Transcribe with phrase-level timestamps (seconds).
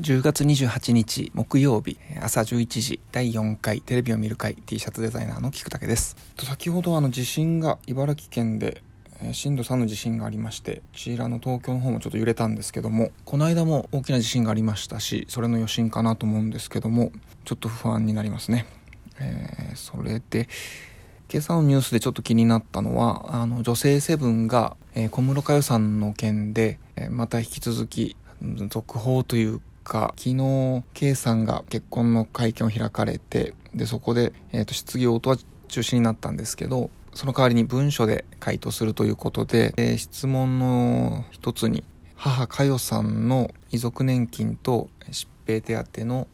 [0.00, 6.16] 10月28日木曜日朝11時第4回テレビを見る会 T シャツデザイナーの菊竹です。
[6.40, 8.82] 先ほどあの地震が茨城県で
[9.32, 17.12] 震度3の地震がありましてこちらの東京の方もちょっと揺れたんですけどもこの間も大きな地震がありましたしそれの余震かなと思うんですけども
[17.44, 18.66] ちょっと不安になりますね、
[19.20, 20.48] えー、それで
[21.32, 28.16] 今朝のニュースでちょっと気になったのはあの女性セブンが、えー、小室佳代さんの件で、えー、また引き続き
[28.68, 35.36] 続報というか、昨日、K さんが結婚の会見を開かれて、で、そこで、えっ、ー、と、質疑応答は
[35.68, 41.84] 中止になったんですけど、その代わりに文書で回答するということで、えー、質問の一つに、
[42.16, 46.28] 母佳代さんの遺族年金と疾病手当の、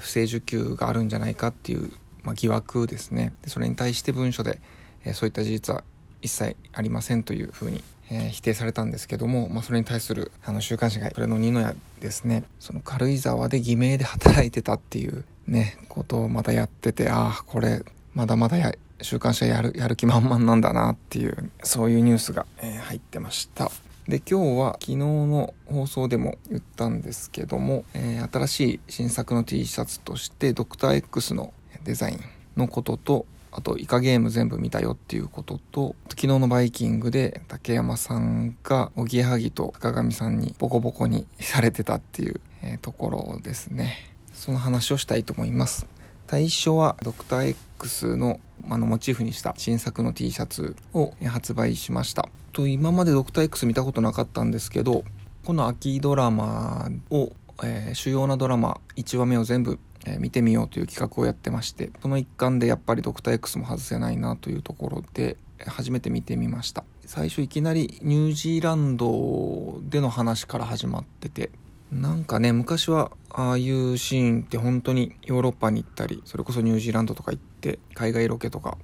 [0.00, 1.92] 不正受給があるんじゃないかっていう、
[2.24, 3.32] まあ、疑惑ですね。
[3.42, 4.60] でそれに対して文書で、
[5.04, 5.84] え、そういった事実は
[6.20, 7.82] 一切ありませんというふうに
[8.14, 23.70] えー、否定されたんですけども、まあ、それに対するあの週刊誌がそれの二の矢ですねその軽井沢で偽名で働いてたっていうねことをまたやっててああこれまだまだや週刊誌はやるやる気満々なんだなっていうそういうニュースが、えー、入ってました
[24.06, 32.20] で今日は昨日の放送でも言ったんですけども、えー、新しい新作の T シャツとしてドクター x のデザイン
[32.56, 44.10] のこととあと、イカゲーム全部見たよっていうことと、昨日のバイキングで竹山さんが、おぎやはぎと坂上さんにボコボコにされてたっていう、え、ところですね。
[44.32, 45.86] その話をしたいと思います。
[46.28, 52.30] 最初はドクター X のあのモチーフにした新作の T シャツを発売しました。
[52.54, 55.04] と今までドクター X 見たことなかったんですけど、
[55.44, 65.36] この秋ドラマを、えー、主要なドラマ1話目を全部え、見てみようという企画をやってましてその一環でやっぱりドクター X も外せないなというところで
[65.66, 66.84] 初めて見てみました。
[67.06, 71.50] 最初いきなりニュージーランドでの話から始まってて
[71.90, 78.78] なんかね昔はああいうシーンって本当にヨーロッパに行ったりそれこそニュージーランドとか行って海外ロケとか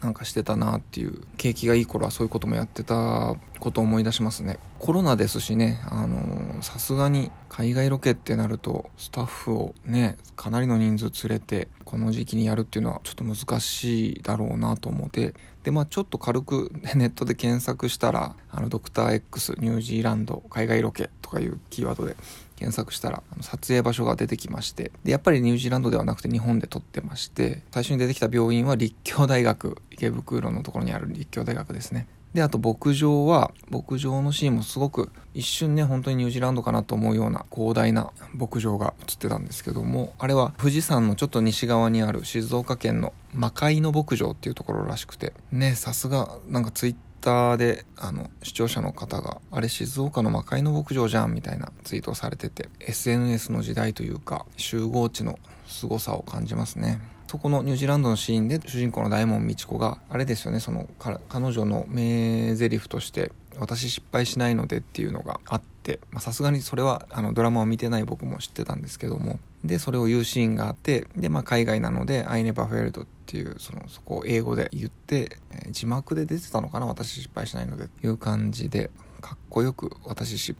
[0.00, 4.58] なんかしてたなっていう景気がいい頃はそういうこともやってたこと思い出しますね。
[4.80, 22.16] コロナですしねあのさすがに海外ロケってなるとスタッフをねかなりの人数連れてこの時期にやるっていうのはちょっと難しいだろうなと思ってでまあちょっと軽く ネットで検索したらあのドクター X ニュージーランド海外ロケとかいうキーワードで
[22.56, 32.08] 検索したら撮影場所が出てきましてでやっぱりニュージーランドではなくて日本で撮ってまして最初に出てきた病院は立教大学池袋のところにある立教大学ですね。
[32.34, 55.38] であと牧場は牧場のシーンもすごく一瞬ね本当にニュージーランドかなと思うような広大な牧場が映ってたんですけどもあれは富士山のちょっと西側にある静岡県の魔界の牧場っていうところらしくてねさすがなんかツイッターであの視聴者の方があれ静岡の魔界の牧場じゃんみたいなツイートをされてて SNS の時代というか集合地の
[55.72, 57.00] 凄さを感じますね。
[57.32, 61.18] そこのニュージーランドのシーンで主人公の大門みち子があれですよねその彼
[61.50, 69.38] 女の名台詞として私失敗しないのでっていうのがあってさすがにそれはあのドラマを見てない僕も知ってたんですけども。
[69.64, 78.90] でそれを言うシーンがあってで、まあ、海外なので「I never failed」っていうそのそこを英語で言って、えー、字幕で出てたのかな私失敗しないのでっていう感じで
[79.20, 80.56] かっこよく私失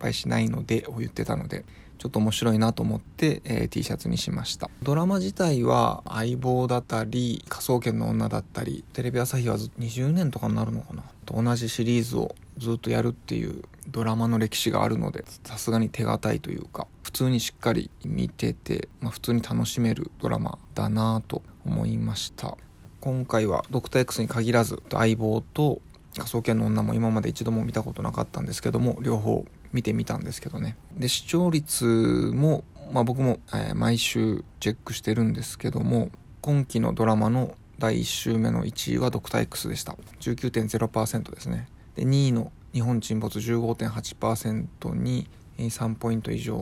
[0.00, 1.66] 敗しないのでを言ってたので
[2.00, 4.70] ちょっと面白いなと思って、えー、T シャツにしました。
[4.82, 11.02] ドラマ自体は相棒だったり科捜研の女だったりテレビ朝日は20年とかになるのかな？
[11.26, 22.56] と同じシリーズをずっとやるっていうドラマの歴史があるのでさすがに手堅いというか普通にしっかり見てて、まあ、普通に楽しめるドラマだなと思いました。
[23.02, 25.82] 今回はドクター X に限らず相棒と
[26.16, 30.76] 科捜研の女も今まで一度も見たことなかったんですけども両方見てみたんですけどね。
[30.96, 36.10] で視聴率も、まあ、僕も、えー、毎週チェックしてるんですけども
[36.40, 39.96] 今期のドラマの第1週目の1位はドクター X でした。
[40.20, 41.68] 19.0%ですね。
[41.96, 45.28] で2位の日本沈没15.8%に
[45.58, 46.54] 3ポイント以上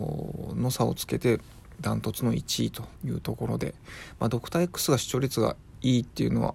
[0.54, 1.40] の差をつけて
[1.80, 3.74] ダントツの1位というところで、
[4.18, 6.54] まあ、ドクター X が視聴率がいいっていうのは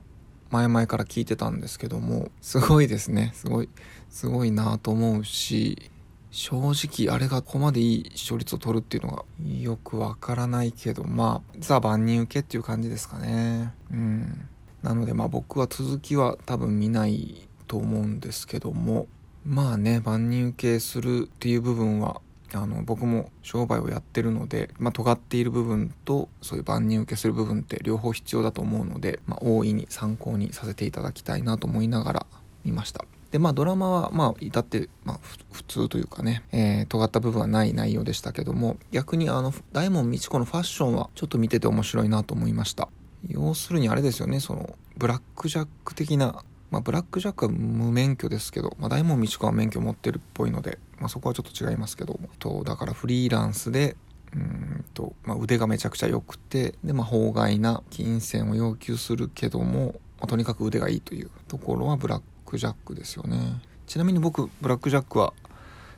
[0.49, 3.31] 前々から聞いてたんですけどもすごいですね。
[3.33, 3.69] すごい
[4.09, 5.91] すごいなと思うし
[6.33, 9.23] 正直あれがここまでいい視聴率を取るっていうのが
[9.61, 13.71] よくわからないけどまあザ万人受けっていう感じですかね。
[13.91, 14.49] うん。
[14.81, 19.05] なのでまあ僕は続きは多分見ないと思うんですけども
[19.45, 22.19] まあね万人受けするっていう部分は
[22.51, 32.25] あの僕も商売をやってるので、まあ、尖っている部分とそういう万人受けする部分って両方必要だと思うので、まあ、大いに参考にさせていただきたいなと思いながら
[32.65, 33.05] 見ました。
[33.33, 35.19] でまあドラマはまあ至って、まあ、
[35.51, 42.89] 普通というかね、えー、尖った部分はない内容でしたけども逆にあの大門みち子のファッションはちょっと見てて面白いなと思いました。
[43.27, 53.95] 要するにあれですよねそのブラックジャック的なまあ、ブラックジャックは無免許ですけど、まあ、大門みち子は免許持ってるっぽいので、まあ、そこはちょっと違いますけどとだからフリーランスで
[54.33, 63.61] うんと、まあ、腕がめちゃくちゃ良くてで、まあ、法外な金銭を要求するけども、まあ、とにかく腕がいいというところはブラッククジャックですよね。
[63.87, 65.33] ちなみに僕ブラックジャックは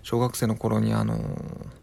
[0.04, 1.20] 小学生の頃にあの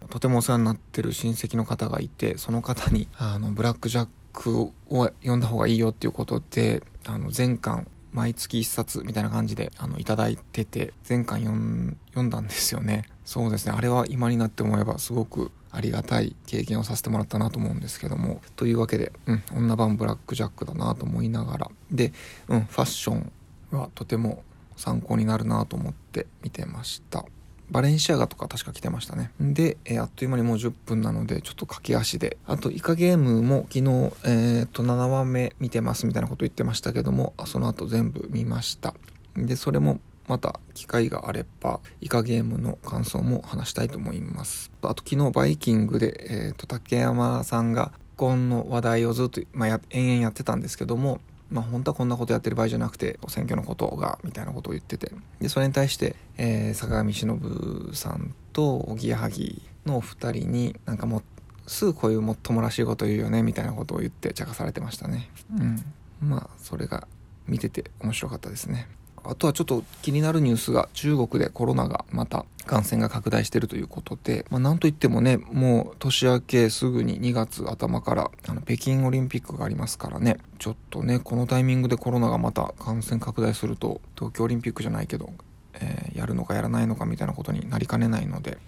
[0.09, 13.05] とてもお世話になってる親戚の方がいてその方にあのブラックジャックを読んだ方がいいよっていうことであの全巻毎月1冊みたいな感じであのいただいてて全巻読んだんですよね。
[13.27, 13.75] そうですね。
[13.77, 18.41] あれは今になって思えばすごくありがたい経験をさせてもらったなと思うんですけども。
[18.57, 21.71] というわけで、うん、女版ブラックジャックだなと思いながら。
[21.91, 22.13] で、
[22.49, 23.33] うん、ファッション
[23.71, 24.43] はとても
[24.77, 27.25] 参考になるなと思って見てました。
[27.71, 29.31] バレンシアガとか確か来てましたね。
[29.41, 32.37] で、えー、あっという間にもう10分なのでちょっと駆け足で。
[32.47, 33.83] あとイカゲームも昨日、
[34.25, 38.95] えー、と7話目見てますみたいなこと言ってましたけどもその後全部見ました。
[39.37, 44.71] でそれもまた機会があればイカゲームの感想も話したいと思います。
[44.83, 47.93] あと昨日バイキングで、えーと、竹山さんが
[48.23, 51.21] 婚の話題をずっと、まあ、や延々やってたんですけども
[51.53, 55.13] まあ本当はこんなことやってる場合じゃなくて選挙のことがみたいなことを言ってて。
[55.41, 61.23] でそれに対して、えー、坂上忍さんとおぎやはぎのお二人になんかもう
[61.71, 65.31] すぐこういうもっともらしいこと言うよねみたいなことを言って茶化されてましたね。
[65.57, 65.85] うん。
[66.21, 67.07] まあそれが
[67.47, 68.89] 見てて面白かったですね。
[69.25, 85.33] あとはちょっと気になるニュースが中国でコロナがまた感染が拡大しているということで、まあ、なんといってもね、もう年明けすぐに2月頭からあの北京オリンピックがありますからね、ちょっとね、このタイミングでコロナがまた感染拡大すると、東京オリンピックじゃないけど、
[85.75, 88.59] えー、やるのかやらないのかみたいなことになりかねないので、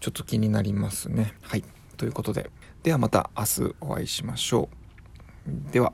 [0.00, 1.34] ちょっと気になりますね。
[1.42, 1.64] はい。
[1.96, 2.50] ということで、
[2.82, 4.68] ではまた明日お会いしましょ
[5.46, 5.72] う。
[5.72, 5.92] では。